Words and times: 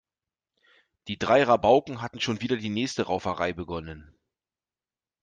Die 1.07 1.19
drei 1.19 1.43
Rabauken 1.43 2.01
hatten 2.01 2.19
schon 2.21 2.41
wieder 2.41 2.57
die 2.57 2.69
nächste 2.71 3.03
Rauferei 3.03 3.53
begonnen. 3.53 4.17